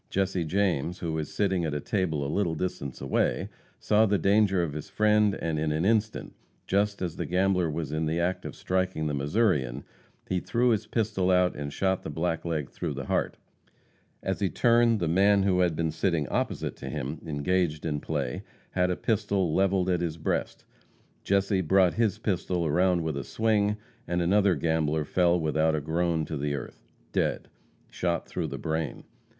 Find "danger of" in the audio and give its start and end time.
4.17-4.73